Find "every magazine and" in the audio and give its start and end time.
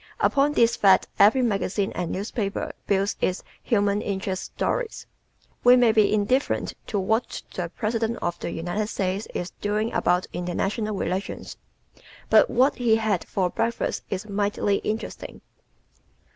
1.19-2.11